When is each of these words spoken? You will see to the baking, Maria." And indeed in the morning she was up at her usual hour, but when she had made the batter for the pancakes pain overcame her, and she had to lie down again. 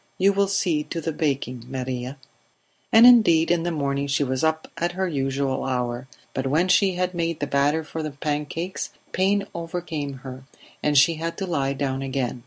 You 0.17 0.33
will 0.33 0.47
see 0.47 0.81
to 0.85 0.99
the 0.99 1.11
baking, 1.11 1.65
Maria." 1.69 2.17
And 2.91 3.05
indeed 3.05 3.51
in 3.51 3.61
the 3.61 3.69
morning 3.71 4.07
she 4.07 4.23
was 4.23 4.43
up 4.43 4.67
at 4.75 4.93
her 4.93 5.07
usual 5.07 5.63
hour, 5.63 6.07
but 6.33 6.47
when 6.47 6.69
she 6.69 6.93
had 6.95 7.13
made 7.13 7.39
the 7.39 7.45
batter 7.45 7.83
for 7.83 8.01
the 8.01 8.09
pancakes 8.09 8.89
pain 9.11 9.45
overcame 9.53 10.13
her, 10.25 10.43
and 10.81 10.97
she 10.97 11.17
had 11.17 11.37
to 11.37 11.45
lie 11.45 11.73
down 11.73 12.01
again. 12.01 12.39